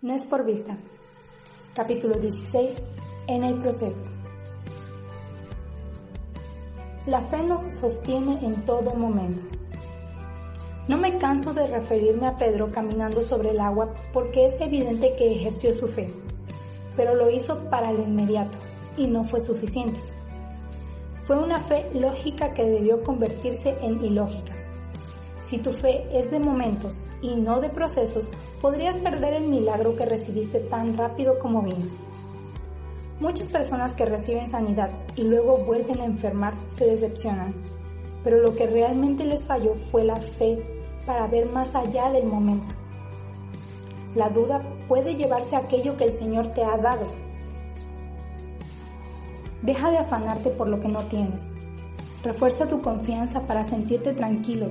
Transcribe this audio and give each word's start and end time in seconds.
No 0.00 0.14
es 0.14 0.24
por 0.26 0.44
vista. 0.44 0.78
Capítulo 1.74 2.14
16. 2.14 2.72
En 3.26 3.42
el 3.42 3.58
proceso. 3.58 4.06
La 7.06 7.20
fe 7.22 7.42
nos 7.42 7.62
sostiene 7.74 8.38
en 8.46 8.64
todo 8.64 8.94
momento. 8.94 9.42
No 10.86 10.98
me 10.98 11.18
canso 11.18 11.52
de 11.52 11.66
referirme 11.66 12.28
a 12.28 12.36
Pedro 12.36 12.70
caminando 12.70 13.22
sobre 13.22 13.50
el 13.50 13.58
agua 13.58 13.92
porque 14.12 14.46
es 14.46 14.60
evidente 14.60 15.16
que 15.16 15.34
ejerció 15.34 15.72
su 15.72 15.88
fe, 15.88 16.14
pero 16.96 17.16
lo 17.16 17.28
hizo 17.28 17.68
para 17.68 17.92
lo 17.92 18.04
inmediato 18.04 18.56
y 18.96 19.08
no 19.08 19.24
fue 19.24 19.40
suficiente. 19.40 19.98
Fue 21.22 21.42
una 21.42 21.58
fe 21.58 21.90
lógica 21.92 22.54
que 22.54 22.62
debió 22.62 23.02
convertirse 23.02 23.76
en 23.82 24.04
ilógica. 24.04 24.54
Si 25.42 25.58
tu 25.58 25.72
fe 25.72 26.04
es 26.16 26.30
de 26.30 26.38
momentos 26.38 27.00
y 27.20 27.34
no 27.34 27.60
de 27.60 27.70
procesos, 27.70 28.30
podrías 28.60 28.96
perder 28.98 29.34
el 29.34 29.48
milagro 29.48 29.94
que 29.94 30.06
recibiste 30.06 30.60
tan 30.60 30.96
rápido 30.96 31.38
como 31.38 31.62
vino. 31.62 31.86
Muchas 33.20 33.48
personas 33.48 33.94
que 33.94 34.04
reciben 34.04 34.48
sanidad 34.48 34.90
y 35.16 35.22
luego 35.22 35.58
vuelven 35.58 36.00
a 36.00 36.04
enfermar 36.04 36.54
se 36.76 36.86
decepcionan, 36.86 37.54
pero 38.22 38.38
lo 38.38 38.54
que 38.54 38.66
realmente 38.66 39.24
les 39.24 39.44
falló 39.44 39.74
fue 39.74 40.04
la 40.04 40.16
fe 40.16 40.58
para 41.04 41.26
ver 41.26 41.50
más 41.50 41.74
allá 41.74 42.10
del 42.10 42.26
momento. 42.26 42.74
La 44.14 44.28
duda 44.28 44.62
puede 44.86 45.16
llevarse 45.16 45.56
a 45.56 45.60
aquello 45.60 45.96
que 45.96 46.04
el 46.04 46.12
Señor 46.12 46.48
te 46.48 46.64
ha 46.64 46.76
dado. 46.76 47.06
Deja 49.62 49.90
de 49.90 49.98
afanarte 49.98 50.50
por 50.50 50.68
lo 50.68 50.78
que 50.78 50.88
no 50.88 51.02
tienes. 51.04 51.50
Refuerza 52.22 52.66
tu 52.66 52.80
confianza 52.80 53.40
para 53.46 53.66
sentirte 53.68 54.12
tranquilo, 54.12 54.68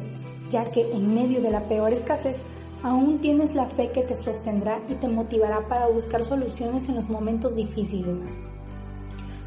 ya 0.50 0.64
que 0.72 0.90
en 0.92 1.14
medio 1.14 1.42
de 1.42 1.52
la 1.52 1.62
peor 1.64 1.92
escasez 1.92 2.38
aún 2.84 3.20
tienes 3.20 3.56
la 3.56 3.66
fe 3.66 3.92
que 3.92 4.04
te 4.04 4.16
sostendrá 4.16 4.82
y 4.88 4.96
te 4.96 5.08
motivará 5.08 5.68
para 5.68 5.88
buscar 5.88 6.24
soluciones 6.24 6.88
en 6.90 6.96
los 6.96 7.10
momentos 7.10 7.56
difíciles. 7.56 8.20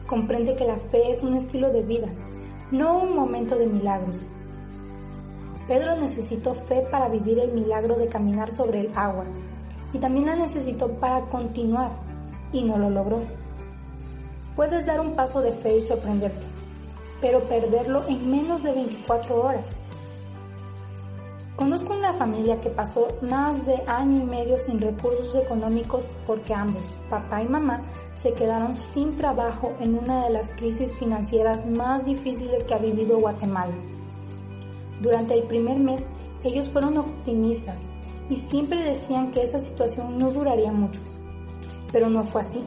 Comprende 0.06 0.56
que 0.56 0.66
la 0.66 0.76
fe 0.76 1.10
es 1.10 1.22
un 1.22 1.34
estilo 1.34 1.70
de 1.70 1.82
vida, 1.82 2.08
no 2.70 2.98
un 2.98 3.14
momento 3.14 3.56
de 3.56 3.66
milagros. 3.66 4.18
Pedro 5.68 5.96
necesitó 5.96 6.54
fe 6.54 6.82
para 6.90 7.08
vivir 7.08 7.38
el 7.38 7.52
milagro 7.52 7.96
de 7.96 8.08
caminar 8.08 8.50
sobre 8.50 8.80
el 8.80 8.90
agua 8.96 9.24
y 9.92 9.98
también 9.98 10.26
la 10.26 10.36
necesitó 10.36 10.90
para 10.94 11.26
continuar 11.28 11.92
y 12.52 12.62
no 12.64 12.76
lo 12.76 12.90
logró. 12.90 13.22
Puedes 14.56 14.84
dar 14.84 15.00
un 15.00 15.14
paso 15.14 15.40
de 15.40 15.52
fe 15.52 15.78
y 15.78 15.82
sorprenderte, 15.82 16.46
pero 17.20 17.48
perderlo 17.48 18.06
en 18.08 18.30
menos 18.30 18.62
de 18.62 18.72
24 18.72 19.42
horas. 19.42 19.80
Conozco 21.60 21.92
una 21.92 22.14
familia 22.14 22.58
que 22.58 22.70
pasó 22.70 23.06
más 23.20 23.66
de 23.66 23.74
año 23.86 24.22
y 24.22 24.24
medio 24.24 24.56
sin 24.56 24.80
recursos 24.80 25.36
económicos 25.36 26.06
porque 26.26 26.54
ambos, 26.54 26.94
papá 27.10 27.42
y 27.42 27.48
mamá, 27.48 27.82
se 28.16 28.32
quedaron 28.32 28.74
sin 28.74 29.14
trabajo 29.14 29.74
en 29.78 29.98
una 29.98 30.24
de 30.24 30.30
las 30.30 30.48
crisis 30.56 30.96
financieras 30.96 31.68
más 31.68 32.06
difíciles 32.06 32.64
que 32.64 32.72
ha 32.72 32.78
vivido 32.78 33.18
Guatemala. 33.18 33.74
Durante 35.02 35.34
el 35.34 35.42
primer 35.42 35.78
mes, 35.78 36.02
ellos 36.44 36.72
fueron 36.72 36.96
optimistas 36.96 37.78
y 38.30 38.36
siempre 38.36 38.82
decían 38.82 39.30
que 39.30 39.42
esa 39.42 39.58
situación 39.58 40.16
no 40.16 40.30
duraría 40.30 40.72
mucho. 40.72 41.02
Pero 41.92 42.08
no 42.08 42.24
fue 42.24 42.40
así. 42.40 42.64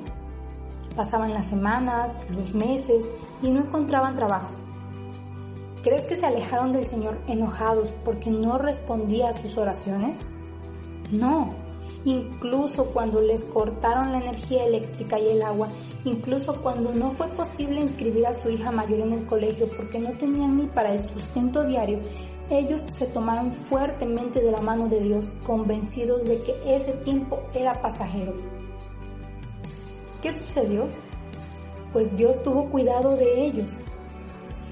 Pasaban 0.95 1.33
las 1.33 1.49
semanas, 1.49 2.11
los 2.29 2.53
meses 2.53 3.03
y 3.41 3.49
no 3.49 3.61
encontraban 3.61 4.13
trabajo. 4.13 4.62
¿Crees 5.83 6.03
que 6.03 6.15
se 6.15 6.25
alejaron 6.25 6.71
del 6.71 6.87
Señor 6.87 7.19
enojados 7.27 7.89
porque 8.05 8.31
no 8.31 8.57
respondía 8.57 9.27
a 9.27 9.33
sus 9.33 9.57
oraciones? 9.57 10.25
No, 11.11 11.53
incluso 12.05 12.85
cuando 12.85 13.19
les 13.19 13.43
cortaron 13.45 14.13
la 14.13 14.19
energía 14.19 14.63
eléctrica 14.65 15.19
y 15.19 15.27
el 15.27 15.41
agua, 15.41 15.67
incluso 16.05 16.61
cuando 16.61 16.93
no 16.93 17.11
fue 17.11 17.27
posible 17.27 17.81
inscribir 17.81 18.25
a 18.25 18.33
su 18.33 18.49
hija 18.49 18.71
mayor 18.71 19.01
en 19.01 19.11
el 19.11 19.25
colegio 19.25 19.67
porque 19.75 19.99
no 19.99 20.13
tenían 20.13 20.55
ni 20.55 20.67
para 20.67 20.93
el 20.93 21.03
sustento 21.03 21.65
diario, 21.65 21.99
ellos 22.49 22.81
se 22.89 23.07
tomaron 23.07 23.51
fuertemente 23.51 24.41
de 24.41 24.51
la 24.51 24.61
mano 24.61 24.87
de 24.87 25.01
Dios, 25.01 25.33
convencidos 25.45 26.23
de 26.23 26.41
que 26.43 26.55
ese 26.65 26.93
tiempo 26.93 27.41
era 27.53 27.73
pasajero. 27.73 28.33
¿Qué 30.21 30.33
sucedió? 30.33 30.87
Pues 31.91 32.15
Dios 32.15 32.41
tuvo 32.41 32.69
cuidado 32.69 33.17
de 33.17 33.45
ellos. 33.45 33.79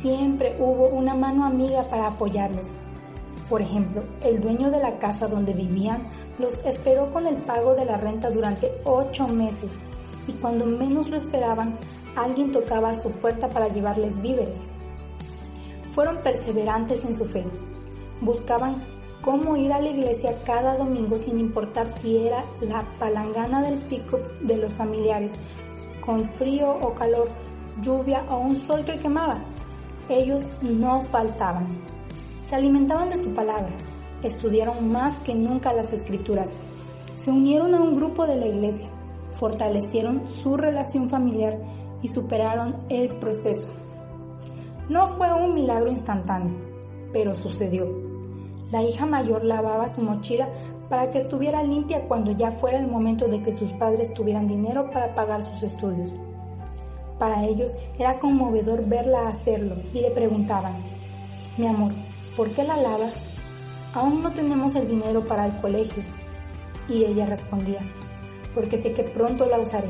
Siempre 0.02 0.56
hubo 0.60 0.88
una 0.88 1.14
mano 1.14 1.46
amiga 1.46 1.84
para 1.84 2.08
apoyarlos. 2.08 2.72
Por 3.48 3.62
ejemplo, 3.62 4.04
el 4.24 4.42
dueño 4.42 4.72
de 4.72 4.80
la 4.80 4.98
casa 4.98 5.28
donde 5.28 5.54
vivían 5.54 6.04
los 6.40 6.54
esperó 6.66 7.12
con 7.12 7.28
el 7.28 7.36
pago 7.38 7.76
de 7.76 7.86
la 7.86 7.98
renta 7.98 8.32
durante 8.32 8.72
ocho 8.84 9.28
meses 9.28 9.72
y 10.28 10.32
cuando 10.34 10.66
menos 10.66 11.08
lo 11.08 11.18
esperaban, 11.18 11.78
alguien 12.16 12.50
tocaba 12.50 12.90
a 12.90 12.96
su 12.96 13.12
puerta 13.12 13.48
para 13.48 13.68
llevarles 13.68 14.20
víveres. 14.22 14.60
Fueron 15.92 16.24
perseverantes 16.24 17.06
en 17.06 17.14
su 17.14 17.26
fe. 17.26 17.46
Buscaban 18.22 18.84
cómo 19.22 19.56
ir 19.56 19.72
a 19.72 19.82
la 19.82 19.90
iglesia 19.90 20.36
cada 20.46 20.78
domingo 20.78 21.16
sin 21.18 21.40
importar 21.40 21.88
si 22.00 22.26
era 22.26 22.44
la 22.62 22.84
palangana 22.98 23.62
del 23.62 23.78
pico 23.84 24.20
de 24.42 24.58
los 24.58 24.74
familiares, 24.74 25.34
con 26.04 26.28
frío 26.34 26.72
o 26.72 26.96
calor, 26.96 27.28
lluvia 27.82 28.26
o 28.30 28.40
un 28.40 28.56
sol 28.56 28.84
que 28.84 28.98
quemaba. 28.98 29.44
Ellos 30.12 30.46
no 30.62 31.00
faltaban. 31.00 31.68
Se 32.42 32.58
alimentaban 32.58 33.08
de 33.08 33.16
su 33.16 33.34
palabra, 33.34 33.78
estudiaron 34.22 34.92
más 34.92 35.18
que 35.20 35.34
nunca 35.34 35.72
las 35.72 35.94
escrituras, 35.94 36.50
se 37.16 37.32
unieron 37.32 37.74
a 37.74 37.80
un 37.80 37.96
grupo 37.96 38.28
de 38.28 38.36
la 38.36 38.48
iglesia, 38.48 38.90
fortalecieron 39.40 40.28
su 40.28 40.58
relación 40.58 41.10
familiar 41.10 41.58
y 42.02 42.10
superaron 42.10 42.74
el 42.90 43.20
proceso. 43.20 43.72
No 44.90 45.08
fue 45.16 45.32
un 45.32 45.54
milagro 45.54 45.90
instantáneo, 45.90 46.60
pero 47.14 47.34
sucedió. 47.34 47.86
La 48.70 48.84
hija 48.84 49.06
mayor 49.06 49.46
lavaba 49.46 49.88
su 49.88 50.02
mochila 50.02 50.50
para 50.90 51.10
que 51.10 51.20
estuviera 51.20 51.64
limpia 51.64 52.06
cuando 52.10 52.34
ya 52.34 52.52
fuera 52.52 52.80
el 52.80 52.88
momento 52.88 53.30
de 53.30 53.42
que 53.42 53.54
sus 53.54 53.72
padres 53.72 54.14
tuvieran 54.14 54.46
dinero 54.46 54.90
para 54.92 55.16
pagar 55.16 55.42
sus 55.42 55.64
estudios. 55.64 56.14
Para 57.22 57.46
ellos 57.46 57.72
era 58.00 58.18
conmovedor 58.18 58.84
verla 58.88 59.28
hacerlo 59.28 59.76
y 59.94 60.02
le 60.02 60.10
preguntaban, 60.10 60.74
mi 61.56 61.68
amor, 61.68 61.92
¿por 62.36 62.50
qué 62.50 62.64
la 62.64 62.76
lavas? 62.76 63.22
Aún 63.94 64.24
no 64.24 64.34
tenemos 64.34 64.74
el 64.74 64.88
dinero 64.88 65.24
para 65.28 65.46
el 65.46 65.56
colegio. 65.62 66.02
Y 66.90 67.06
ella 67.06 67.28
respondía, 67.28 67.82
porque 68.56 68.82
sé 68.82 68.94
que 68.94 69.04
pronto 69.04 69.46
la 69.46 69.60
usaré. 69.60 69.90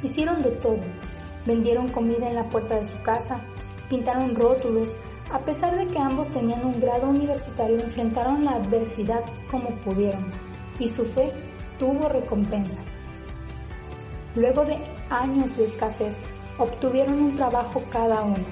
Hicieron 0.00 0.42
de 0.42 0.52
todo, 0.52 0.78
vendieron 1.44 1.88
comida 1.88 2.28
en 2.28 2.36
la 2.36 2.48
puerta 2.48 2.76
de 2.76 2.88
su 2.88 3.02
casa, 3.02 3.40
pintaron 3.90 4.36
rótulos, 4.36 4.94
a 5.32 5.40
pesar 5.40 5.76
de 5.76 5.88
que 5.88 5.98
ambos 5.98 6.28
tenían 6.28 6.64
un 6.64 6.78
grado 6.78 7.08
universitario, 7.08 7.80
enfrentaron 7.80 8.44
la 8.44 8.52
adversidad 8.52 9.24
como 9.50 9.70
pudieron 9.80 10.30
y 10.78 10.86
su 10.86 11.04
fe 11.04 11.32
tuvo 11.80 12.08
recompensa. 12.08 12.80
Luego 14.34 14.64
de 14.64 14.78
años 15.10 15.56
de 15.56 15.66
escasez, 15.66 16.14
obtuvieron 16.58 17.20
un 17.20 17.34
trabajo 17.34 17.82
cada 17.90 18.22
uno. 18.22 18.44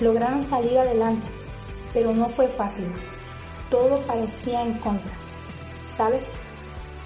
Lograron 0.00 0.42
salir 0.42 0.78
adelante, 0.78 1.26
pero 1.92 2.12
no 2.12 2.28
fue 2.28 2.46
fácil. 2.48 2.92
Todo 3.70 4.00
parecía 4.04 4.62
en 4.62 4.74
contra. 4.78 5.12
¿Sabes? 5.96 6.22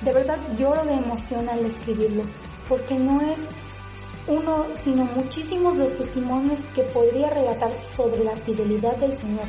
De 0.02 0.12
verdad 0.12 0.38
lloro 0.58 0.84
de 0.84 0.94
emoción 0.94 1.48
al 1.48 1.64
escribirlo, 1.64 2.24
porque 2.68 2.98
no 2.98 3.20
es 3.20 3.38
uno, 4.26 4.66
sino 4.78 5.04
muchísimos 5.04 5.76
los 5.76 5.96
testimonios 5.96 6.60
que 6.74 6.82
podría 6.84 7.30
relatar 7.30 7.72
sobre 7.72 8.22
la 8.24 8.36
fidelidad 8.36 8.96
del 8.96 9.16
Señor. 9.18 9.46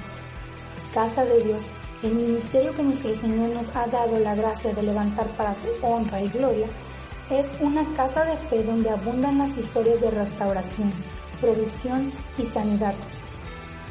Casa 0.94 1.26
de 1.26 1.44
Dios, 1.44 1.64
el 2.04 2.16
ministerio 2.16 2.74
que 2.74 2.84
nuestro 2.84 3.16
Señor 3.18 3.50
nos 3.50 3.76
ha 3.76 3.88
dado 3.88 4.18
la 4.20 4.36
gracia 4.36 4.74
de 4.74 4.84
levantar 4.84 5.36
para 5.36 5.54
su 5.54 5.68
honra 5.82 6.22
y 6.22 6.30
gloria, 6.30 6.68
es 7.30 7.48
una 7.60 7.86
casa 7.94 8.24
de 8.24 8.38
fe 8.50 8.64
donde 8.64 8.90
abundan 8.90 9.38
las 9.38 9.58
historias 9.58 10.02
de 10.02 10.12
restauración, 10.12 10.92
provisión 11.40 12.12
y 12.38 12.46
sanidad. 12.46 12.96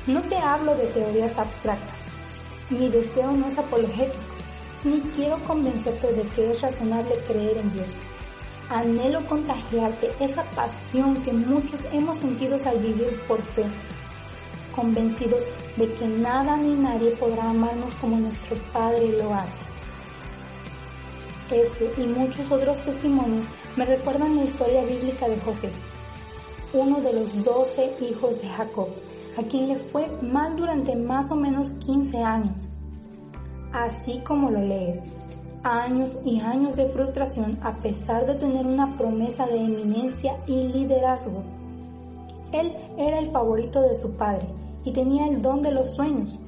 No 0.07 0.23
te 0.23 0.37
hablo 0.37 0.75
de 0.75 0.87
teorías 0.89 1.37
abstractas. 1.39 2.01
Mi 2.71 2.89
deseo 2.89 3.33
no 3.33 3.47
es 3.47 3.59
apologético, 3.59 4.25
ni 4.85 5.01
quiero 5.13 5.43
convencerte 5.45 6.13
de 6.13 6.29
que 6.31 6.51
es 6.51 6.61
razonable 6.61 7.15
creer 7.27 7.59
en 7.59 7.71
Dios 7.71 8.01
anhelo 8.73 9.27
contagiarte 9.27 10.13
esa 10.19 10.45
pasión 10.45 11.23
que 11.23 11.33
muchos 11.33 11.81
hemos 11.93 12.17
sentido 12.17 12.57
al 12.65 12.79
vivir 12.79 13.21
por 13.29 13.43
fe, 13.43 13.65
convencidos 14.75 15.43
de 15.77 15.93
que 15.95 16.07
nada 16.07 16.57
ni 16.57 16.75
nadie 16.75 17.11
podrá 17.17 17.51
amarnos 17.51 17.95
como 17.95 18.19
nuestro 18.19 18.57
Padre 18.73 19.13
lo 19.19 19.35
hace. 19.35 19.72
Este 21.53 21.93
y 21.99 22.07
muchos 22.07 22.51
otros 22.51 22.81
testimonios 22.81 23.45
me 23.77 23.85
recuerdan 23.85 24.37
la 24.37 24.45
historia 24.45 24.87
bíblica 24.87 25.29
de 25.29 25.39
José, 25.41 25.71
uno 26.73 26.99
de 27.03 27.13
los 27.13 27.45
doce 27.45 27.93
hijos 28.01 28.41
de 28.41 28.49
Jacob, 28.49 28.89
a 29.37 29.43
quien 29.43 29.69
le 29.69 29.77
fue 29.77 30.09
mal 30.23 30.57
durante 30.57 30.97
más 30.97 31.31
o 31.31 31.37
menos 31.37 31.71
15 31.85 32.17
años. 32.23 32.71
Así 33.71 34.21
como 34.21 34.51
lo 34.51 34.63
lees, 34.63 34.99
años 35.63 36.19
y 36.25 36.41
años 36.41 36.75
de 36.75 36.89
frustración 36.89 37.59
a 37.63 37.77
pesar 37.81 38.25
de 38.25 38.37
tener 38.37 38.67
una 38.67 38.97
promesa 38.97 39.47
de 39.47 39.59
eminencia 39.59 40.39
y 40.47 40.69
liderazgo. 40.69 41.43
Él 42.53 42.73
era 42.97 43.19
el 43.19 43.31
favorito 43.31 43.83
de 43.83 43.95
su 43.95 44.17
padre 44.17 44.47
y 44.85 44.93
tenía 44.93 45.27
el 45.27 45.43
don 45.43 45.61
de 45.61 45.73
los 45.73 45.95
sueños, 45.95 46.39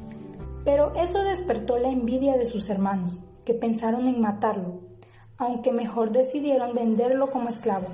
pero 0.65 0.95
eso 0.95 1.23
despertó 1.25 1.77
la 1.77 1.91
envidia 1.91 2.39
de 2.39 2.47
sus 2.47 2.71
hermanos, 2.71 3.19
que 3.45 3.53
pensaron 3.53 4.09
en 4.09 4.23
matarlo, 4.23 4.94
aunque 5.39 5.73
mejor 5.73 6.11
decidieron 6.13 6.75
venderlo 6.75 7.31
como 7.31 7.49
esclavo. 7.49 7.89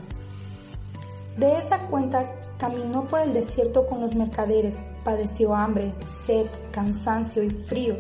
De 1.37 1.59
esa 1.59 1.87
cuenta 1.89 2.31
caminó 2.59 3.05
por 3.05 3.21
el 3.21 3.33
desierto 3.33 3.87
con 3.87 4.01
los 4.01 4.15
mercaderes, 4.15 4.77
padeció 5.05 5.55
hambre, 5.55 5.95
sed, 6.27 6.47
cansancio 6.73 7.43
y 7.43 7.51
frío, 7.51 7.97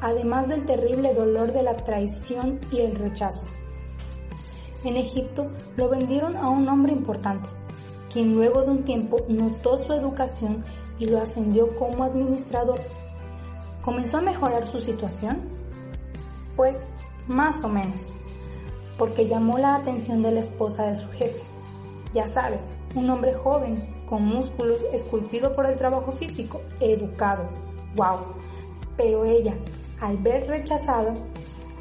además 0.00 0.48
del 0.48 0.64
terrible 0.64 1.14
dolor 1.14 1.52
de 1.52 1.62
la 1.62 1.76
traición 1.76 2.60
y 2.70 2.80
el 2.80 2.94
rechazo. 2.94 3.42
En 4.84 4.96
Egipto 4.96 5.50
lo 5.76 5.88
vendieron 5.88 6.36
a 6.36 6.50
un 6.50 6.68
hombre 6.68 6.92
importante, 6.92 7.48
quien 8.12 8.34
luego 8.34 8.62
de 8.62 8.70
un 8.70 8.84
tiempo 8.84 9.16
notó 9.28 9.76
su 9.76 9.92
educación 9.92 10.62
y 10.98 11.06
lo 11.06 11.20
ascendió 11.20 11.74
como 11.74 12.04
administrador. 12.04 12.80
¿Comenzó 13.82 14.18
a 14.18 14.22
mejorar 14.22 14.68
su 14.68 14.78
situación? 14.78 15.42
Pues 16.54 16.78
más 17.26 17.64
o 17.64 17.68
menos, 17.68 18.12
porque 18.98 19.26
llamó 19.26 19.58
la 19.58 19.76
atención 19.76 20.22
de 20.22 20.32
la 20.32 20.40
esposa 20.40 20.86
de 20.86 20.94
su 20.94 21.08
jefe. 21.10 21.40
Ya 22.12 22.26
sabes, 22.28 22.62
un 22.94 23.10
hombre 23.10 23.34
joven, 23.34 23.84
con 24.06 24.24
músculos, 24.26 24.82
esculpido 24.92 25.52
por 25.52 25.66
el 25.66 25.76
trabajo 25.76 26.12
físico, 26.12 26.60
educado. 26.80 27.48
¡Wow! 27.96 28.18
Pero 28.96 29.24
ella, 29.24 29.54
al 30.00 30.16
ver 30.18 30.46
rechazado, 30.46 31.14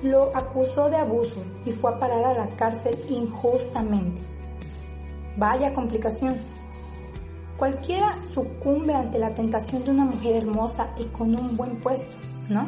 lo 0.01 0.35
acusó 0.35 0.89
de 0.89 0.97
abuso 0.97 1.43
y 1.65 1.71
fue 1.71 1.91
a 1.91 1.99
parar 1.99 2.25
a 2.25 2.45
la 2.45 2.49
cárcel 2.55 2.97
injustamente. 3.09 4.21
Vaya 5.37 5.73
complicación. 5.73 6.35
Cualquiera 7.57 8.17
sucumbe 8.25 8.93
ante 8.93 9.19
la 9.19 9.33
tentación 9.33 9.83
de 9.83 9.91
una 9.91 10.05
mujer 10.05 10.35
hermosa 10.35 10.91
y 10.97 11.05
con 11.05 11.39
un 11.39 11.55
buen 11.55 11.79
puesto, 11.79 12.15
¿no? 12.49 12.67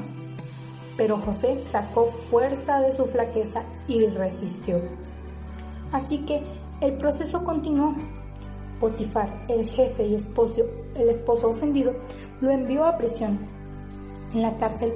Pero 0.97 1.17
José 1.17 1.63
sacó 1.71 2.05
fuerza 2.05 2.79
de 2.79 2.91
su 2.91 3.05
flaqueza 3.05 3.63
y 3.87 4.05
resistió. 4.07 4.81
Así 5.91 6.19
que 6.19 6.41
el 6.81 6.97
proceso 6.97 7.43
continuó. 7.43 7.95
Potifar, 8.79 9.45
el 9.47 9.65
jefe 9.65 10.05
y 10.05 10.15
esposo, 10.15 10.65
el 10.95 11.09
esposo 11.09 11.49
ofendido, 11.49 11.93
lo 12.41 12.51
envió 12.51 12.85
a 12.85 12.97
prisión. 12.97 13.39
En 14.33 14.41
la 14.41 14.57
cárcel 14.57 14.93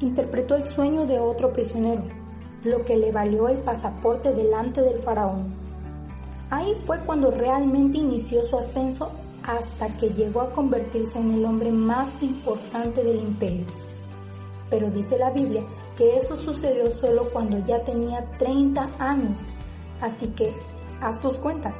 interpretó 0.00 0.54
el 0.56 0.64
sueño 0.64 1.06
de 1.06 1.18
otro 1.18 1.52
prisionero, 1.52 2.02
lo 2.64 2.84
que 2.84 2.96
le 2.96 3.10
valió 3.10 3.48
el 3.48 3.58
pasaporte 3.58 4.32
delante 4.32 4.82
del 4.82 4.98
faraón. 4.98 5.54
Ahí 6.50 6.74
fue 6.86 7.00
cuando 7.06 7.30
realmente 7.30 7.96
inició 7.96 8.42
su 8.42 8.58
ascenso 8.58 9.10
hasta 9.42 9.88
que 9.96 10.10
llegó 10.10 10.42
a 10.42 10.50
convertirse 10.50 11.18
en 11.18 11.30
el 11.30 11.44
hombre 11.44 11.72
más 11.72 12.08
importante 12.20 13.02
del 13.02 13.20
imperio. 13.20 13.64
Pero 14.72 14.90
dice 14.90 15.18
la 15.18 15.28
Biblia 15.28 15.62
que 15.98 16.16
eso 16.16 16.34
sucedió 16.34 16.90
solo 16.90 17.28
cuando 17.30 17.58
ya 17.58 17.84
tenía 17.84 18.24
30 18.38 18.88
años, 18.98 19.40
así 20.00 20.28
que 20.28 20.50
haz 20.98 21.20
tus 21.20 21.36
cuentas. 21.36 21.74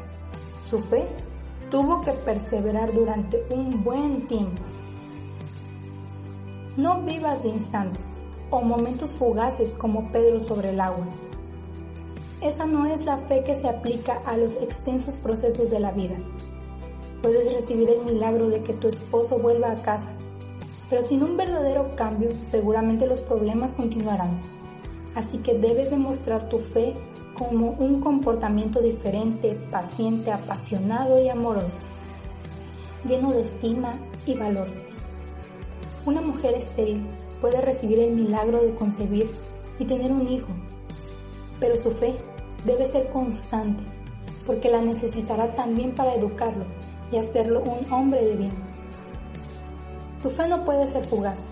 Su 0.69 0.77
fe 0.77 1.09
tuvo 1.71 2.03
que 2.03 2.13
perseverar 2.13 2.93
durante 2.93 3.47
un 3.51 3.83
buen 3.83 4.27
tiempo. 4.27 4.63
No 6.77 7.01
vivas 7.01 7.43
de 7.43 7.49
instantes 7.49 8.05
o 8.51 8.61
momentos 8.61 9.15
fugaces 9.15 9.73
como 9.79 10.13
Pedro 10.13 10.39
sobre 10.41 10.69
el 10.69 10.81
agua. 10.81 11.07
Esa 12.43 12.67
no 12.67 12.85
es 12.85 13.07
la 13.07 13.17
fe 13.17 13.43
que 13.43 13.55
se 13.55 13.69
aplica 13.69 14.21
a 14.27 14.37
los 14.37 14.53
extensos 14.61 15.17
procesos 15.17 15.71
de 15.71 15.81
la 15.81 15.93
vida. 15.93 16.19
Puedes 17.23 17.55
recibir 17.55 17.89
el 17.89 18.05
milagro 18.05 18.51
de 18.51 18.63
que 18.63 18.75
tu 18.75 18.89
esposo 18.89 19.39
vuelva 19.39 19.73
a 19.73 19.81
casa, 19.81 20.15
pero 20.93 21.03
sin 21.03 21.23
un 21.23 21.39
verdadero 21.39 21.97
cambio 21.97 22.29
seguramente 22.43 23.07
los 23.07 23.23
problemas 23.23 23.73
continuarán. 23.73 24.39
Así 25.15 25.39
que 25.39 25.55
debes 25.55 25.89
demostrar 25.89 26.51
tu 26.51 26.59
fe 26.59 26.93
como 27.33 27.71
un 27.71 27.99
comportamiento 27.99 28.79
diferente, 28.83 29.55
paciente, 29.71 30.31
apasionado 30.31 31.19
y 31.19 31.31
amoroso, 31.31 31.79
lleno 33.07 33.33
de 33.33 33.41
estima 33.41 33.99
y 34.27 34.35
valor. 34.35 34.69
Una 36.05 36.21
mujer 36.21 36.57
estéril 36.57 37.09
puede 37.41 37.63
recibir 37.63 37.99
el 37.99 38.15
milagro 38.15 38.63
de 38.63 38.75
concebir 38.75 39.31
y 39.79 39.87
tener 39.87 40.13
un 40.13 40.29
hijo, 40.29 40.53
pero 41.59 41.75
su 41.75 41.91
fe 41.93 42.15
debe 42.67 42.85
ser 42.85 43.09
constante, 43.09 43.83
porque 44.45 44.69
la 44.69 44.83
necesitará 44.83 45.55
también 45.55 45.95
para 45.95 46.17
educarlo 46.17 46.67
y 47.11 47.17
hacerlo 47.17 47.63
un 47.63 47.91
hombre 47.91 48.27
de 48.27 48.37
bien. 48.37 48.62
Tu 50.23 50.31
fe 50.31 50.49
no 50.49 50.65
puede 50.65 50.87
ser 50.87 51.05
fugaz. 51.05 51.43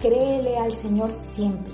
Créele 0.00 0.58
al 0.58 0.72
Señor 0.72 1.12
siempre. 1.12 1.72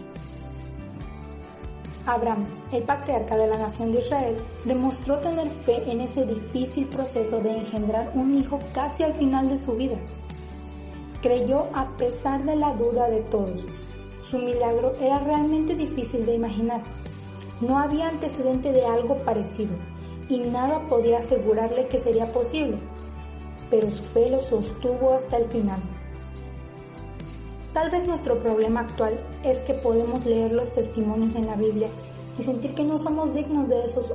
Abraham, 2.04 2.46
el 2.70 2.84
patriarca 2.84 3.36
de 3.36 3.48
la 3.48 3.58
nación 3.58 3.90
de 3.90 3.98
Israel, 3.98 4.36
demostró 4.64 5.18
tener 5.18 5.48
fe 5.48 5.90
en 5.90 6.02
ese 6.02 6.24
difícil 6.24 6.86
proceso 6.86 7.40
de 7.40 7.56
engendrar 7.56 8.12
un 8.14 8.38
hijo 8.38 8.58
casi 8.72 9.02
al 9.02 9.14
final 9.14 9.48
de 9.48 9.58
su 9.58 9.72
vida 9.72 9.96
creyó 11.26 11.66
a 11.74 11.96
pesar 11.96 12.44
de 12.44 12.54
la 12.54 12.72
duda 12.74 13.08
de 13.08 13.20
todos. 13.22 13.66
Su 14.22 14.38
milagro 14.38 14.94
era 15.00 15.18
realmente 15.18 15.74
difícil 15.74 16.24
de 16.24 16.34
imaginar. 16.34 16.82
No 17.60 17.78
había 17.78 18.08
antecedente 18.08 18.70
de 18.70 18.86
algo 18.86 19.16
parecido 19.24 19.74
y 20.28 20.38
nada 20.38 20.84
podía 20.86 21.18
asegurarle 21.18 21.88
que 21.88 21.98
sería 21.98 22.26
posible, 22.28 22.78
pero 23.70 23.90
su 23.90 24.02
fe 24.02 24.30
lo 24.30 24.40
sostuvo 24.40 25.12
hasta 25.12 25.38
el 25.38 25.46
final. 25.46 25.80
Tal 27.72 27.90
vez 27.90 28.06
nuestro 28.06 28.38
problema 28.38 28.80
actual 28.80 29.20
es 29.42 29.62
que 29.64 29.74
podemos 29.74 30.24
leer 30.24 30.52
los 30.52 30.72
testimonios 30.72 31.34
en 31.34 31.46
la 31.46 31.56
Biblia 31.56 31.90
y 32.38 32.42
sentir 32.42 32.74
que 32.74 32.84
no 32.84 32.96
somos 32.98 33.34
dignos 33.34 33.68
de 33.68 33.84
esos 33.84 34.10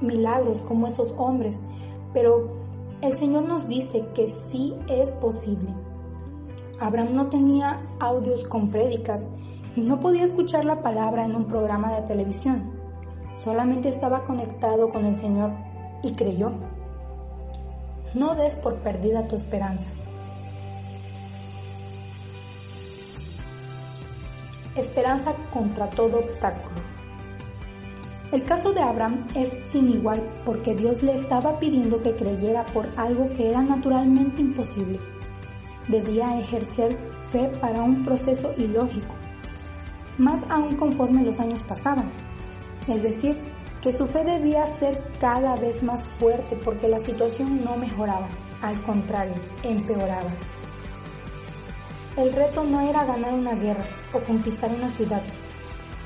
milagros 0.00 0.58
como 0.60 0.86
esos 0.86 1.12
hombres, 1.16 1.58
pero 2.12 2.58
el 3.00 3.14
Señor 3.14 3.44
nos 3.44 3.68
dice 3.68 4.04
que 4.14 4.34
sí 4.48 4.74
es 4.88 5.12
posible. 5.14 5.72
Abraham 6.80 7.14
no 7.14 7.28
tenía 7.28 7.80
audios 8.00 8.46
con 8.46 8.68
prédicas 8.70 9.22
y 9.74 9.80
no 9.80 9.98
podía 10.00 10.24
escuchar 10.24 10.64
la 10.64 10.82
palabra 10.82 11.24
en 11.24 11.34
un 11.34 11.46
programa 11.46 11.94
de 11.94 12.02
televisión. 12.02 12.70
Solamente 13.34 13.88
estaba 13.88 14.24
conectado 14.24 14.88
con 14.88 15.04
el 15.04 15.16
Señor 15.16 15.52
y 16.02 16.12
creyó. 16.12 16.52
No 18.14 18.34
des 18.34 18.54
por 18.56 18.76
perdida 18.76 19.26
tu 19.26 19.36
esperanza. 19.36 19.90
Esperanza 24.76 25.34
contra 25.52 25.88
todo 25.90 26.20
obstáculo. 26.20 26.76
El 28.32 28.44
caso 28.44 28.72
de 28.72 28.80
Abraham 28.80 29.26
es 29.34 29.50
sin 29.70 29.88
igual 29.88 30.22
porque 30.44 30.74
Dios 30.74 31.02
le 31.02 31.12
estaba 31.12 31.58
pidiendo 31.58 32.00
que 32.00 32.14
creyera 32.14 32.64
por 32.66 32.86
algo 32.96 33.28
que 33.30 33.48
era 33.48 33.62
naturalmente 33.62 34.42
imposible 34.42 35.00
debía 35.88 36.38
ejercer 36.38 36.96
fe 37.30 37.50
para 37.60 37.82
un 37.82 38.04
proceso 38.04 38.52
ilógico, 38.56 39.14
más 40.18 40.40
aún 40.50 40.76
conforme 40.76 41.24
los 41.24 41.40
años 41.40 41.60
pasaban. 41.66 42.12
Es 42.86 43.02
decir, 43.02 43.36
que 43.82 43.92
su 43.92 44.06
fe 44.06 44.24
debía 44.24 44.64
ser 44.78 45.02
cada 45.20 45.54
vez 45.56 45.82
más 45.82 46.08
fuerte 46.18 46.56
porque 46.56 46.88
la 46.88 46.98
situación 46.98 47.64
no 47.64 47.76
mejoraba, 47.76 48.28
al 48.60 48.80
contrario, 48.82 49.34
empeoraba. 49.62 50.30
El 52.16 52.32
reto 52.32 52.64
no 52.64 52.80
era 52.80 53.04
ganar 53.04 53.32
una 53.34 53.54
guerra 53.54 53.86
o 54.12 54.18
conquistar 54.20 54.70
una 54.70 54.88
ciudad, 54.88 55.22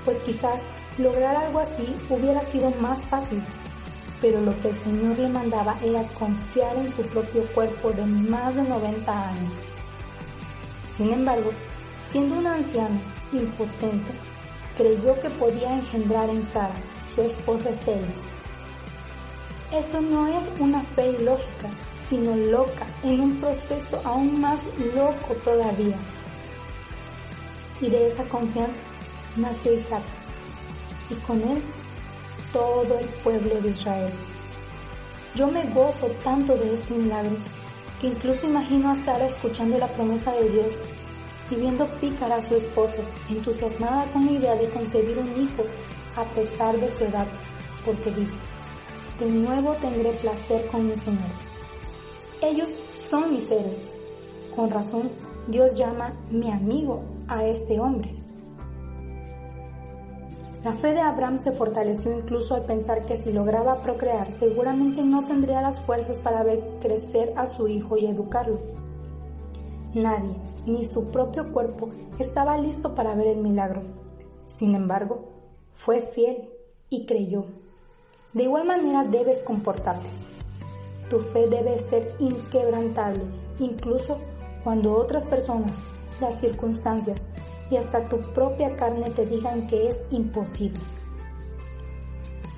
pues 0.04 0.18
quizás 0.18 0.60
lograr 0.98 1.34
algo 1.36 1.60
así 1.60 1.94
hubiera 2.10 2.40
sido 2.48 2.70
más 2.80 3.00
fácil, 3.06 3.42
pero 4.20 4.40
lo 4.40 4.54
que 4.60 4.68
el 4.68 4.78
Señor 4.78 5.18
le 5.18 5.28
mandaba 5.28 5.76
era 5.82 6.02
confiar 6.18 6.76
en 6.76 6.88
su 6.88 7.02
propio 7.02 7.42
cuerpo 7.54 7.90
de 7.92 8.04
más 8.04 8.54
de 8.54 8.62
90 8.62 9.28
años 9.28 9.52
sin 10.96 11.10
embargo, 11.10 11.50
siendo 12.10 12.38
una 12.38 12.54
anciana 12.54 13.00
impotente, 13.32 14.12
creyó 14.76 15.18
que 15.20 15.30
podía 15.30 15.74
engendrar 15.74 16.28
en 16.28 16.46
Sara, 16.46 16.74
su 17.14 17.22
esposa 17.22 17.70
estéril. 17.70 18.14
Eso 19.72 20.00
no 20.00 20.26
es 20.28 20.44
una 20.58 20.82
fe 20.82 21.10
ilógica, 21.10 21.70
sino 22.08 22.36
loca, 22.36 22.86
en 23.02 23.20
un 23.20 23.36
proceso 23.40 24.00
aún 24.04 24.40
más 24.40 24.58
loco 24.94 25.34
todavía. 25.42 25.96
Y 27.80 27.88
de 27.88 28.06
esa 28.06 28.24
confianza 28.28 28.82
nació 29.36 29.72
Isaac, 29.72 30.02
y 31.10 31.14
con 31.16 31.40
él 31.42 31.62
todo 32.52 32.98
el 32.98 33.06
pueblo 33.24 33.60
de 33.60 33.70
Israel. 33.70 34.12
Yo 35.34 35.48
me 35.48 35.64
gozo 35.70 36.06
tanto 36.22 36.54
de 36.54 36.74
este 36.74 36.92
milagro 36.94 37.36
incluso 38.06 38.46
imagino 38.46 38.90
a 38.90 38.94
Sara 38.94 39.26
escuchando 39.26 39.78
la 39.78 39.86
promesa 39.88 40.32
de 40.32 40.48
Dios 40.48 40.72
y 41.50 41.56
viendo 41.56 41.86
pícara 42.00 42.36
a 42.36 42.42
su 42.42 42.56
esposo, 42.56 43.02
entusiasmada 43.28 44.10
con 44.12 44.26
la 44.26 44.32
idea 44.32 44.54
de 44.54 44.68
concebir 44.68 45.18
un 45.18 45.30
hijo 45.42 45.64
a 46.16 46.24
pesar 46.34 46.78
de 46.78 46.90
su 46.90 47.04
edad, 47.04 47.26
porque 47.84 48.10
dijo, 48.10 48.36
de 49.18 49.26
nuevo 49.30 49.74
tendré 49.74 50.10
placer 50.12 50.66
con 50.68 50.86
mi 50.86 50.94
Señor. 50.94 51.30
Ellos 52.40 52.74
son 53.08 53.32
mis 53.32 53.44
seres. 53.44 53.80
Con 54.56 54.70
razón, 54.70 55.10
Dios 55.48 55.74
llama 55.74 56.12
mi 56.30 56.50
amigo 56.50 57.02
a 57.28 57.44
este 57.44 57.78
hombre. 57.78 58.22
La 60.64 60.72
fe 60.72 60.92
de 60.92 61.00
Abraham 61.00 61.38
se 61.38 61.52
fortaleció 61.52 62.12
incluso 62.16 62.54
al 62.54 62.64
pensar 62.64 63.04
que 63.04 63.16
si 63.16 63.32
lograba 63.32 63.82
procrear, 63.82 64.30
seguramente 64.30 65.02
no 65.02 65.26
tendría 65.26 65.60
las 65.60 65.80
fuerzas 65.84 66.20
para 66.20 66.44
ver 66.44 66.78
crecer 66.80 67.32
a 67.36 67.46
su 67.46 67.66
hijo 67.66 67.96
y 67.96 68.06
educarlo. 68.06 68.60
Nadie, 69.94 70.36
ni 70.64 70.86
su 70.86 71.10
propio 71.10 71.52
cuerpo, 71.52 71.90
estaba 72.18 72.56
listo 72.58 72.94
para 72.94 73.14
ver 73.14 73.28
el 73.28 73.38
milagro. 73.38 73.82
Sin 74.46 74.76
embargo, 74.76 75.31
fue 75.74 76.02
fiel 76.02 76.48
y 76.90 77.06
creyó. 77.06 77.46
De 78.32 78.44
igual 78.44 78.66
manera 78.66 79.04
debes 79.04 79.42
comportarte. 79.42 80.10
Tu 81.10 81.18
fe 81.18 81.46
debe 81.46 81.78
ser 81.78 82.14
inquebrantable, 82.18 83.24
incluso 83.58 84.18
cuando 84.64 84.94
otras 84.94 85.24
personas, 85.24 85.76
las 86.20 86.40
circunstancias 86.40 87.20
y 87.70 87.76
hasta 87.76 88.08
tu 88.08 88.18
propia 88.32 88.74
carne 88.76 89.10
te 89.10 89.26
digan 89.26 89.66
que 89.66 89.88
es 89.88 90.02
imposible. 90.10 90.80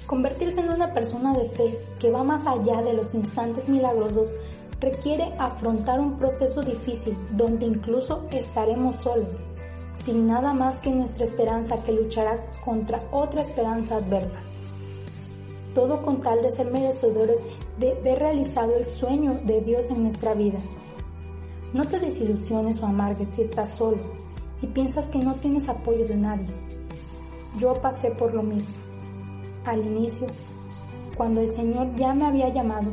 Convertirse 0.07 0.61
en 0.61 0.71
una 0.71 0.93
persona 0.93 1.33
de 1.33 1.49
fe 1.49 1.79
que 1.99 2.11
va 2.11 2.23
más 2.23 2.47
allá 2.47 2.83
de 2.83 2.93
los 2.93 3.15
instantes 3.15 3.69
milagrosos 3.69 4.31
requiere 4.81 5.35
afrontar 5.39 5.99
un 5.99 6.19
proceso 6.19 6.63
difícil 6.63 7.17
donde 7.31 7.67
incluso 7.67 8.27
estaremos 8.31 8.95
solos, 8.97 9.41
sin 10.05 10.27
nada 10.27 10.53
más 10.53 10.77
que 10.81 10.93
nuestra 10.93 11.25
esperanza 11.25 11.83
que 11.83 11.93
luchará 11.93 12.45
contra 12.63 13.03
otra 13.11 13.41
esperanza 13.41 13.97
adversa. 13.97 14.41
Todo 15.75 16.03
con 16.03 16.21
tal 16.21 16.43
de 16.43 16.51
ser 16.51 16.71
merecedores 16.71 17.39
de 17.79 17.95
ver 18.03 18.19
realizado 18.19 18.77
el 18.77 18.85
sueño 18.85 19.41
de 19.45 19.61
Dios 19.63 19.91
en 19.91 20.03
nuestra 20.03 20.35
vida. 20.35 20.59
No 21.73 21.87
te 21.87 21.99
desilusiones 21.99 22.81
o 22.83 22.87
amargues 22.87 23.31
si 23.31 23.43
estás 23.43 23.71
solo 23.71 23.99
y 24.63 24.67
piensas 24.67 25.07
que 25.07 25.19
no 25.19 25.35
tienes 25.37 25.69
apoyo 25.69 26.07
de 26.07 26.17
nadie. 26.17 26.47
Yo 27.59 27.75
pasé 27.81 28.11
por 28.11 28.35
lo 28.35 28.43
mismo. 28.43 28.75
Al 29.65 29.85
inicio, 29.85 30.27
cuando 31.17 31.41
el 31.41 31.51
Señor 31.51 31.95
ya 31.97 32.13
me 32.13 32.27
había 32.27 32.51
llamado, 32.51 32.93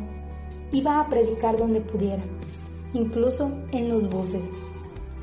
iba 0.72 1.00
a 1.00 1.10
predicar 1.10 1.58
donde 1.58 1.82
pudiera, 1.82 2.24
incluso 2.94 3.52
en 3.72 3.90
los 3.90 4.10
buses, 4.10 4.50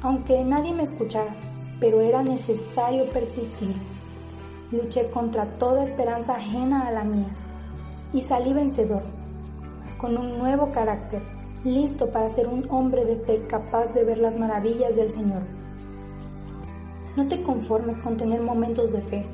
aunque 0.02 0.45
nadie 0.45 0.73
me 0.73 0.83
escuchara, 0.83 1.35
pero 1.80 2.00
era 2.00 2.23
necesario 2.23 3.06
persistir. 3.11 3.75
Luché 4.70 5.08
contra 5.11 5.47
toda 5.58 5.82
esperanza 5.82 6.35
ajena 6.35 6.87
a 6.87 6.90
la 6.90 7.04
mía 7.04 7.32
y 8.12 8.20
salí 8.23 8.52
vencedor, 8.52 9.02
con 9.99 10.16
un 10.16 10.38
nuevo 10.38 10.70
carácter, 10.70 11.23
listo 11.64 12.11
para 12.11 12.28
ser 12.28 12.49
un 12.49 12.66
hombre 12.70 13.04
de 13.04 13.16
fe 13.25 13.47
capaz 13.47 13.92
de 13.94 14.04
ver 14.04 14.18
las 14.18 14.38
maravillas 14.38 14.97
del 14.97 15.11
Señor. 15.11 15.42
No 17.16 17.26
te 17.26 17.42
conformes 17.42 17.99
con 18.00 18.16
tener 18.16 18.40
momentos 18.40 18.92
de 18.92 19.00
fe 19.00 19.26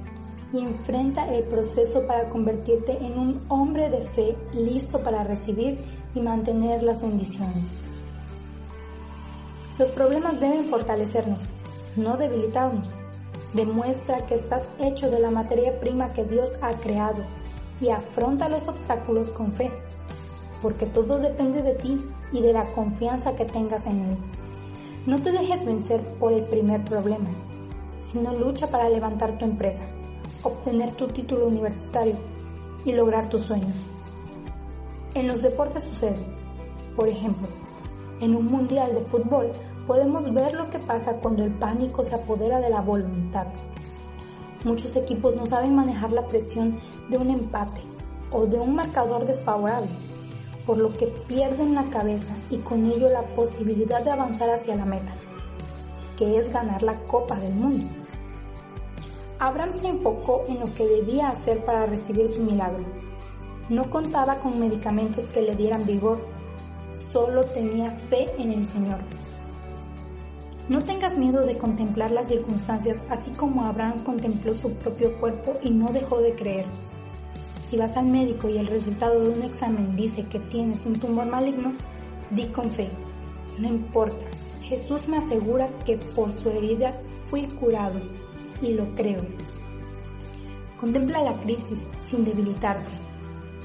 y 0.52 0.60
enfrenta 0.60 1.26
el 1.34 1.44
proceso 1.44 2.06
para 2.06 2.28
convertirte 2.28 2.96
en 3.04 3.18
un 3.18 3.44
hombre 3.48 3.90
de 3.90 4.00
fe 4.00 4.36
listo 4.54 5.02
para 5.02 5.24
recibir 5.24 5.78
y 6.14 6.20
mantener 6.20 6.82
las 6.82 7.02
bendiciones. 7.02 7.74
Los 9.78 9.88
problemas 9.88 10.38
deben 10.38 10.66
fortalecernos, 10.66 11.42
no 11.96 12.16
debilitarnos. 12.16 12.90
Demuestra 13.52 14.26
que 14.26 14.34
estás 14.34 14.62
hecho 14.78 15.10
de 15.10 15.20
la 15.20 15.30
materia 15.30 15.78
prima 15.78 16.12
que 16.12 16.24
Dios 16.24 16.52
ha 16.60 16.74
creado 16.78 17.22
y 17.80 17.90
afronta 17.90 18.48
los 18.48 18.66
obstáculos 18.68 19.30
con 19.30 19.52
fe, 19.52 19.70
porque 20.60 20.86
todo 20.86 21.18
depende 21.18 21.62
de 21.62 21.74
ti 21.74 22.04
y 22.32 22.40
de 22.40 22.52
la 22.52 22.72
confianza 22.72 23.34
que 23.34 23.44
tengas 23.44 23.86
en 23.86 24.00
Él. 24.00 24.18
No 25.06 25.20
te 25.20 25.30
dejes 25.32 25.64
vencer 25.64 26.02
por 26.18 26.32
el 26.32 26.44
primer 26.46 26.82
problema, 26.84 27.28
sino 28.00 28.34
lucha 28.34 28.66
para 28.68 28.88
levantar 28.88 29.38
tu 29.38 29.44
empresa, 29.44 29.84
obtener 30.42 30.92
tu 30.92 31.06
título 31.06 31.46
universitario 31.46 32.16
y 32.84 32.92
lograr 32.92 33.28
tus 33.28 33.42
sueños. 33.42 33.84
En 35.14 35.28
los 35.28 35.40
deportes 35.42 35.84
sucede. 35.84 36.26
Por 36.96 37.08
ejemplo, 37.08 37.48
en 38.20 38.34
un 38.34 38.46
mundial 38.46 38.94
de 38.94 39.00
fútbol 39.02 39.52
podemos 39.86 40.32
ver 40.32 40.54
lo 40.54 40.68
que 40.70 40.78
pasa 40.78 41.14
cuando 41.14 41.44
el 41.44 41.52
pánico 41.52 42.02
se 42.02 42.14
apodera 42.14 42.58
de 42.60 42.70
la 42.70 42.80
voluntad. 42.80 43.46
Muchos 44.64 44.96
equipos 44.96 45.36
no 45.36 45.46
saben 45.46 45.74
manejar 45.74 46.12
la 46.12 46.26
presión 46.26 46.78
de 47.10 47.18
un 47.18 47.30
empate 47.30 47.82
o 48.30 48.46
de 48.46 48.58
un 48.58 48.74
marcador 48.74 49.26
desfavorable, 49.26 49.90
por 50.66 50.78
lo 50.78 50.92
que 50.96 51.06
pierden 51.28 51.74
la 51.74 51.88
cabeza 51.90 52.34
y 52.50 52.58
con 52.58 52.84
ello 52.86 53.08
la 53.10 53.22
posibilidad 53.22 54.02
de 54.02 54.10
avanzar 54.10 54.50
hacia 54.50 54.76
la 54.76 54.86
meta, 54.86 55.14
que 56.16 56.38
es 56.38 56.52
ganar 56.52 56.82
la 56.82 56.98
Copa 57.00 57.36
del 57.36 57.54
Mundo. 57.54 57.86
Abraham 59.38 59.70
se 59.76 59.88
enfocó 59.88 60.44
en 60.48 60.60
lo 60.60 60.66
que 60.74 60.86
debía 60.86 61.28
hacer 61.28 61.64
para 61.64 61.86
recibir 61.86 62.28
su 62.28 62.40
milagro 62.40 62.84
no 63.68 63.88
contaba 63.88 64.38
con 64.40 64.60
medicamentos 64.60 65.26
que 65.28 65.40
le 65.40 65.56
dieran 65.56 65.86
vigor, 65.86 66.18
solo 66.92 67.44
tenía 67.44 67.90
fe 67.90 68.30
en 68.38 68.52
el 68.52 68.66
Señor. 68.66 68.98
No 70.68 70.82
tengas 70.82 71.16
miedo 71.16 71.44
de 71.44 71.58
contemplar 71.58 72.10
las 72.10 72.28
circunstancias 72.28 72.96
así 73.10 73.30
como 73.32 73.64
Abraham 73.64 74.02
contempló 74.02 74.54
su 74.54 74.72
propio 74.74 75.18
cuerpo 75.20 75.58
y 75.62 75.70
no 75.70 75.92
dejó 75.92 76.20
de 76.20 76.34
creer. 76.34 76.66
Si 77.66 77.76
vas 77.76 77.96
al 77.96 78.06
médico 78.06 78.48
y 78.48 78.58
el 78.58 78.66
resultado 78.66 79.20
de 79.20 79.28
un 79.30 79.42
examen 79.42 79.94
dice 79.94 80.26
que 80.26 80.38
tienes 80.38 80.86
un 80.86 80.98
tumor 80.98 81.26
maligno, 81.26 81.74
di 82.30 82.46
con 82.48 82.70
fe. 82.70 82.88
No 83.58 83.68
importa, 83.68 84.24
Jesús 84.62 85.06
me 85.06 85.18
asegura 85.18 85.68
que 85.84 85.98
por 85.98 86.32
su 86.32 86.48
herida 86.48 86.98
fui 87.28 87.46
curado 87.46 88.00
y 88.62 88.72
lo 88.72 88.94
creo. 88.94 89.22
Contempla 90.78 91.22
la 91.22 91.34
crisis 91.34 91.82
sin 92.06 92.24
debilitarte 92.24 92.90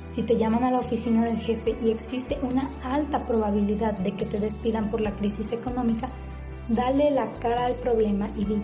si 0.09 0.23
te 0.23 0.37
llaman 0.37 0.63
a 0.63 0.71
la 0.71 0.79
oficina 0.79 1.23
del 1.23 1.37
jefe 1.37 1.77
y 1.83 1.91
existe 1.91 2.37
una 2.41 2.69
alta 2.83 3.25
probabilidad 3.25 3.93
de 3.99 4.15
que 4.15 4.25
te 4.25 4.39
despidan 4.39 4.89
por 4.89 5.01
la 5.01 5.15
crisis 5.15 5.51
económica, 5.51 6.09
dale 6.69 7.11
la 7.11 7.31
cara 7.33 7.65
al 7.65 7.75
problema 7.75 8.29
y 8.35 8.45
di, 8.45 8.63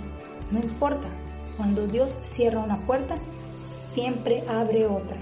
no 0.52 0.60
importa, 0.60 1.08
cuando 1.58 1.88
Dios 1.88 2.10
cierra 2.22 2.60
una 2.60 2.80
puerta, 2.82 3.16
siempre 3.92 4.44
abre 4.48 4.88
otra. 4.88 5.18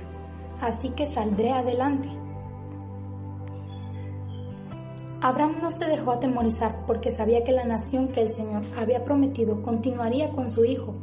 Así 0.62 0.90
que 0.90 1.06
saldré 1.06 1.52
adelante. 1.52 2.10
Abraham 5.22 5.58
no 5.62 5.70
se 5.70 5.86
dejó 5.86 6.12
atemorizar 6.12 6.86
porque 6.86 7.12
sabía 7.12 7.44
que 7.44 7.54
la 7.54 7.64
nación 7.64 8.10
que 8.10 8.22
el 8.22 8.34
Señor 8.34 8.64
había 8.78 9.04
prometido 9.04 9.62
continuaría 9.62 10.30
con 10.32 10.52
su 10.52 10.66
hijo. 10.66 10.96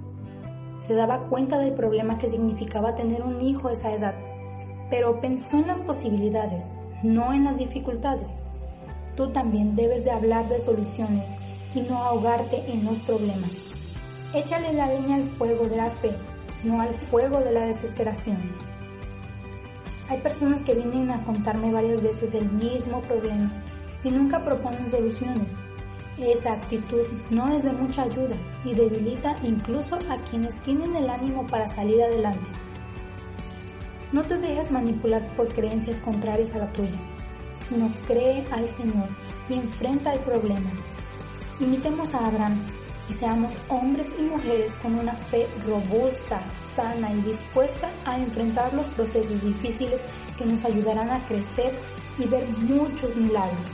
Se 0.79 0.95
daba 0.95 1.29
cuenta 1.29 1.59
del 1.59 1.75
problema 1.75 2.19
que 2.19 2.27
significaba 2.27 2.95
tener 2.95 3.23
un 3.23 3.41
hijo 3.41 3.69
a 3.69 3.73
esa 3.73 3.93
edad 3.93 4.15
pero 4.91 5.21
pensó 5.21 5.57
en 5.57 5.69
las 5.69 5.81
posibilidades, 5.83 6.65
no 7.03 7.33
en 7.33 7.45
las 7.45 7.57
dificultades. 7.59 8.29
Tú 9.17 9.31
también 9.31 9.77
debes 9.77 10.05
de 10.05 10.11
hablar 10.11 10.49
de 10.49 10.59
soluciones 10.59 11.29
y 11.75 11.83
no 11.83 12.03
ahogarte 12.03 12.71
en 12.71 12.85
los 12.85 12.99
problemas. 13.01 13.53
Échale 14.35 14.73
la 14.73 14.87
leña 14.87 15.17
al 15.17 15.25
fuego 15.25 15.67
de 15.67 15.77
la 15.77 15.91
fe, 15.91 16.17
no 16.65 16.81
al 16.81 16.95
fuego 16.95 17.41
de 17.41 17.53
la 17.53 17.67
desesperación. 17.67 18.39
Hay 20.09 20.21
personas 20.21 20.63
que 20.65 20.75
vienen 20.75 21.11
a 21.11 21.23
contarme 21.23 21.73
varias 21.73 22.03
veces 22.03 22.35
el 22.35 22.51
mismo 22.51 23.01
problema 23.03 23.51
y 24.03 24.11
nunca 24.11 24.43
proponen 24.43 24.89
soluciones. 24.89 25.53
Esa 26.19 26.53
actitud 26.53 27.07
no 27.31 27.49
es 27.49 27.63
de 27.63 27.73
mucha 27.73 28.03
ayuda 28.03 28.37
y 28.65 28.75
debilita 28.75 29.37
incluso 29.43 29.97
a 30.09 30.17
quienes 30.29 30.61
tienen 30.63 30.95
el 30.97 31.09
ánimo 31.09 31.47
para 31.47 31.67
salir 31.67 32.03
adelante. 32.03 32.51
No 34.13 34.23
te 34.23 34.37
dejes 34.37 34.73
manipular 34.73 35.35
por 35.37 35.49
creencias 35.53 35.99
contrarias 36.01 36.53
a 36.55 36.59
la 36.59 36.73
tuya, 36.73 36.99
sino 37.55 37.91
cree 38.07 38.45
al 38.51 38.67
Señor 38.67 39.09
y 39.49 39.55
enfrenta 39.55 40.13
el 40.13 40.21
problema. 40.21 40.71
Imitemos 41.61 42.15
a 42.15 42.27
Abraham 42.27 42.59
y 43.11 43.13
seamos 43.13 43.51
hombres 43.69 44.07
y 44.19 44.23
mujeres 44.23 44.75
con 44.77 44.99
una 44.99 45.15
fe 45.15 45.47
robusta, 45.67 46.43
sana 46.75 47.13
y 47.13 47.21
dispuesta 47.21 47.93
a 48.07 48.17
enfrentar 48.17 48.73
los 48.73 48.89
procesos 48.89 49.43
difíciles 49.43 50.01
que 50.39 50.47
nos 50.47 50.65
ayudarán 50.65 51.11
a 51.11 51.27
crecer 51.27 51.79
y 52.19 52.27
ver 52.27 52.49
muchos 52.49 53.15
milagros. 53.15 53.67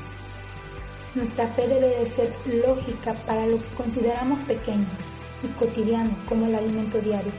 Nuestra 1.15 1.47
fe 1.55 1.69
debe 1.69 1.99
de 2.01 2.11
ser 2.11 2.35
lógica 2.47 3.15
para 3.25 3.47
lo 3.47 3.59
que 3.59 3.69
consideramos 3.77 4.41
pequeño 4.41 4.89
y 5.45 5.49
cotidiano 5.49 6.11
como 6.29 6.47
el 6.47 6.57
alimento 6.57 7.01
diario, 7.01 7.33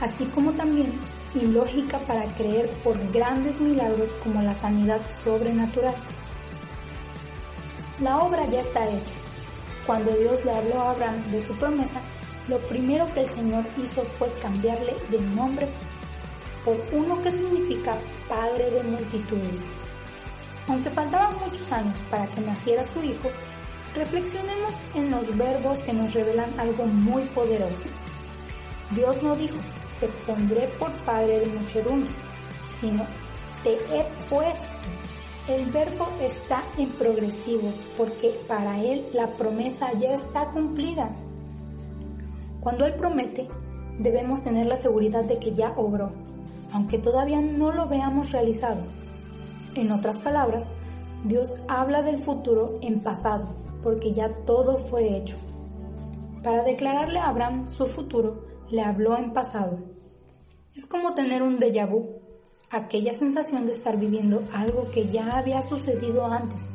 así 0.00 0.26
como 0.26 0.52
también 0.52 0.92
y 1.34 1.50
lógica 1.50 1.98
para 2.00 2.30
creer 2.34 2.68
por 2.84 2.98
grandes 3.10 3.58
milagros 3.58 4.12
como 4.22 4.42
la 4.42 4.54
sanidad 4.54 5.00
sobrenatural. 5.08 5.94
La 8.00 8.18
obra 8.18 8.46
ya 8.48 8.60
está 8.60 8.86
hecha. 8.86 9.14
Cuando 9.88 10.12
Dios 10.12 10.44
le 10.44 10.52
habló 10.52 10.82
a 10.82 10.90
Abraham 10.90 11.30
de 11.30 11.40
su 11.40 11.56
promesa, 11.56 12.02
lo 12.46 12.58
primero 12.68 13.06
que 13.14 13.20
el 13.20 13.30
Señor 13.30 13.64
hizo 13.78 14.02
fue 14.18 14.30
cambiarle 14.34 14.94
de 15.08 15.18
nombre 15.18 15.66
por 16.62 16.76
uno 16.92 17.22
que 17.22 17.32
significa 17.32 17.96
Padre 18.28 18.70
de 18.70 18.82
multitudes. 18.82 19.64
Aunque 20.66 20.90
faltaban 20.90 21.38
muchos 21.38 21.72
años 21.72 21.98
para 22.10 22.26
que 22.26 22.42
naciera 22.42 22.84
su 22.84 23.02
hijo, 23.02 23.30
reflexionemos 23.94 24.76
en 24.94 25.10
los 25.10 25.34
verbos 25.34 25.78
que 25.78 25.94
nos 25.94 26.12
revelan 26.12 26.60
algo 26.60 26.84
muy 26.84 27.24
poderoso. 27.24 27.84
Dios 28.90 29.22
no 29.22 29.36
dijo, 29.36 29.56
te 30.00 30.08
pondré 30.26 30.68
por 30.78 30.92
padre 31.06 31.40
de 31.40 31.46
muchedumbre, 31.46 32.10
sino 32.68 33.06
te 33.64 33.72
he 33.90 34.04
puesto. 34.28 34.76
El 35.48 35.70
verbo 35.70 36.06
está 36.20 36.62
en 36.76 36.90
progresivo 36.90 37.72
porque 37.96 38.38
para 38.46 38.84
Él 38.84 39.08
la 39.14 39.32
promesa 39.32 39.90
ya 39.94 40.12
está 40.12 40.50
cumplida. 40.50 41.16
Cuando 42.60 42.84
Él 42.84 42.92
promete, 42.98 43.48
debemos 43.98 44.42
tener 44.42 44.66
la 44.66 44.76
seguridad 44.76 45.24
de 45.24 45.38
que 45.38 45.54
ya 45.54 45.72
obró, 45.78 46.12
aunque 46.70 46.98
todavía 46.98 47.40
no 47.40 47.72
lo 47.72 47.88
veamos 47.88 48.30
realizado. 48.30 48.82
En 49.74 49.90
otras 49.90 50.18
palabras, 50.18 50.68
Dios 51.24 51.48
habla 51.66 52.02
del 52.02 52.18
futuro 52.18 52.78
en 52.82 53.00
pasado, 53.00 53.48
porque 53.82 54.12
ya 54.12 54.28
todo 54.44 54.76
fue 54.76 55.16
hecho. 55.16 55.38
Para 56.42 56.62
declararle 56.62 57.20
a 57.20 57.28
Abraham 57.30 57.70
su 57.70 57.86
futuro, 57.86 58.44
le 58.68 58.82
habló 58.82 59.16
en 59.16 59.32
pasado. 59.32 59.78
Es 60.74 60.86
como 60.86 61.14
tener 61.14 61.42
un 61.42 61.58
déjà 61.58 61.88
vu, 61.88 62.17
aquella 62.70 63.14
sensación 63.14 63.64
de 63.64 63.72
estar 63.72 63.96
viviendo 63.98 64.42
algo 64.52 64.90
que 64.90 65.06
ya 65.08 65.38
había 65.38 65.62
sucedido 65.62 66.26
antes. 66.26 66.70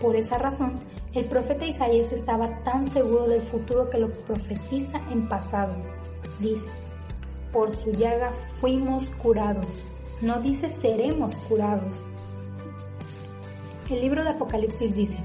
Por 0.00 0.16
esa 0.16 0.38
razón, 0.38 0.80
el 1.12 1.26
profeta 1.26 1.66
Isaías 1.66 2.12
estaba 2.12 2.62
tan 2.62 2.90
seguro 2.90 3.26
del 3.26 3.42
futuro 3.42 3.88
que 3.90 3.98
lo 3.98 4.12
profetiza 4.12 4.98
en 5.10 5.28
pasado. 5.28 5.74
Dice, 6.40 6.68
por 7.52 7.70
su 7.70 7.90
llaga 7.92 8.32
fuimos 8.60 9.06
curados. 9.22 9.66
No 10.20 10.40
dice 10.40 10.68
seremos 10.80 11.34
curados. 11.48 12.02
El 13.90 14.00
libro 14.00 14.24
de 14.24 14.30
Apocalipsis 14.30 14.94
dice, 14.94 15.18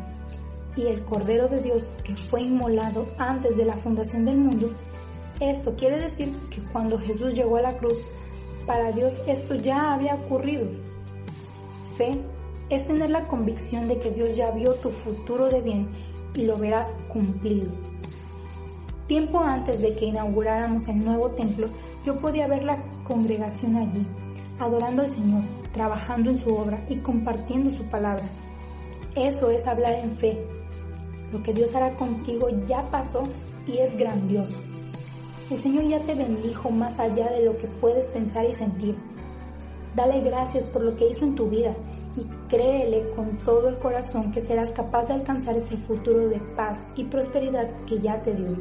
y 0.76 0.88
el 0.88 1.04
Cordero 1.04 1.48
de 1.48 1.62
Dios 1.62 1.90
que 2.04 2.16
fue 2.16 2.44
inmolado 2.44 3.08
antes 3.18 3.58
de 3.58 3.66
la 3.66 3.76
fundación 3.76 4.24
del 4.24 4.38
mundo, 4.38 4.70
esto 5.40 5.76
quiere 5.76 6.00
decir 6.00 6.32
que 6.50 6.62
cuando 6.72 7.00
Jesús 7.00 7.34
llegó 7.34 7.58
a 7.58 7.62
la 7.62 7.78
cruz, 7.78 8.06
para 8.66 8.92
Dios 8.92 9.14
esto 9.28 9.56
ya 9.56 9.94
había 9.94 10.16
ocurrido. 10.16 10.68
Fe 11.98 12.20
es 12.70 12.88
tener 12.88 13.10
la 13.10 13.28
convicción 13.28 13.88
de 13.88 14.00
que 14.00 14.12
Dios 14.12 14.36
ya 14.36 14.52
vio 14.52 14.74
tu 14.76 14.90
futuro 14.90 15.50
de 15.50 15.62
bien 15.62 15.90
y 16.34 16.46
lo 16.46 16.58
verás 16.58 16.98
cumplido. 17.10 17.70
Tiempo 19.08 19.40
antes 19.40 19.82
de 19.82 19.94
que 19.94 20.06
inauguráramos 20.06 20.88
el 20.88 21.04
nuevo 21.04 21.32
templo, 21.32 21.68
yo 22.06 22.18
podía 22.20 22.48
ver 22.48 22.64
la 22.64 22.82
congregación 23.04 23.76
allí, 23.76 24.08
adorando 24.58 25.02
al 25.02 25.10
Señor, 25.10 25.44
trabajando 25.74 26.30
en 26.30 26.40
su 26.40 26.50
obra 26.50 26.82
y 26.88 26.98
compartiendo 26.98 27.72
su 27.72 27.84
palabra. 27.90 28.30
Eso 29.16 29.50
es 29.50 29.68
hablar 29.68 29.94
en 29.96 30.12
fe. 30.18 30.42
Lo 31.34 31.44
que 31.44 31.54
Dios 31.54 31.76
hará 31.76 31.94
contigo 31.96 32.48
ya 32.66 32.90
pasó 32.90 33.24
y 33.68 33.80
es 33.80 33.98
grandioso. 33.98 34.60
El 35.52 35.60
Señor 35.60 35.84
ya 35.84 36.00
te 36.00 36.16
bendijo 36.16 36.72
más 36.72 36.98
allá 36.98 37.30
de 37.30 37.44
lo 37.44 37.58
que 37.58 37.68
puedes 37.68 38.08
pensar 38.08 38.46
y 38.46 38.54
sentir. 38.54 38.96
Dale 39.94 40.22
gracias 40.22 40.64
por 40.68 40.82
lo 40.82 40.96
que 40.96 41.10
hizo 41.10 41.26
en 41.26 41.36
tu 41.36 41.50
vida 41.50 41.76
y 42.16 42.26
créele 42.48 43.10
con 43.10 43.38
todo 43.40 43.68
el 43.68 43.78
corazón 43.78 44.32
que 44.32 44.40
serás 44.40 44.72
capaz 44.72 45.10
de 45.10 45.16
alcanzar 45.16 45.58
ese 45.58 45.76
futuro 45.76 46.30
de 46.30 46.40
paz 46.56 46.78
y 46.96 47.04
prosperidad 47.04 47.70
que 47.86 48.00
ya 48.00 48.22
te 48.22 48.34
dio. 48.34 48.58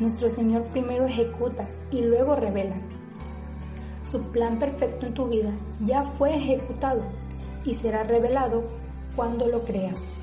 Nuestro 0.00 0.28
Señor 0.28 0.64
primero 0.72 1.06
ejecuta 1.06 1.68
y 1.92 2.02
luego 2.02 2.34
revela. 2.34 2.78
Su 4.04 4.20
plan 4.32 4.58
perfecto 4.58 5.06
en 5.06 5.14
tu 5.14 5.28
vida 5.28 5.54
ya 5.82 6.02
fue 6.02 6.34
ejecutado 6.34 7.02
y 7.64 7.74
será 7.74 8.02
revelado 8.02 8.64
cuando 9.14 9.46
lo 9.46 9.62
creas. 9.62 10.21